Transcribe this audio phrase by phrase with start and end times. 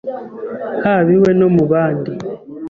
[0.83, 2.11] haba iwe no mu bandi